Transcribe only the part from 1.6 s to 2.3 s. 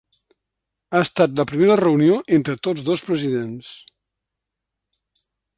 reunió